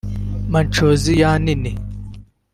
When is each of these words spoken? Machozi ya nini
Machozi 0.53 1.13
ya 1.21 1.33
nini 1.43 1.73